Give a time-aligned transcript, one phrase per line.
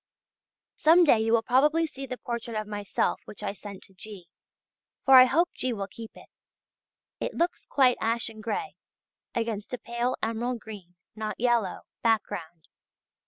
[0.77, 4.27] Some day you will probably see the portrait of myself which I sent to G.,
[5.05, 5.73] for I hope G.
[5.73, 6.25] will keep it:
[7.19, 8.77] it looks quite ashen grey
[9.35, 12.67] against a pale emerald green (not yellow) background.